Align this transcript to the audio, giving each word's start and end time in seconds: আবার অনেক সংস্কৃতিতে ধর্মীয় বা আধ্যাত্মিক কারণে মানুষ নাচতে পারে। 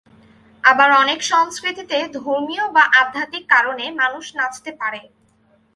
আবার 0.63 0.89
অনেক 1.01 1.19
সংস্কৃতিতে 1.31 1.97
ধর্মীয় 2.17 2.65
বা 2.75 2.83
আধ্যাত্মিক 3.01 3.43
কারণে 3.49 3.85
মানুষ 4.01 4.25
নাচতে 4.37 4.71
পারে। 4.81 5.01